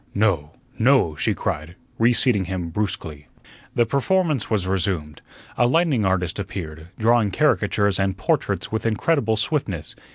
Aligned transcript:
"No, 0.15 0.53
no," 0.79 1.15
she 1.15 1.35
cried, 1.35 1.75
reseating 1.99 2.45
him 2.45 2.69
brusquely. 2.69 3.27
The 3.75 3.85
performance 3.85 4.49
was 4.49 4.67
resumed. 4.67 5.21
A 5.59 5.67
lightning 5.67 6.05
artist 6.07 6.39
appeared, 6.39 6.87
drawing 6.97 7.29
caricatures 7.29 7.99
and 7.99 8.17
portraits 8.17 8.71
with 8.71 8.87
incredible 8.87 9.37
swiftness. 9.37 9.95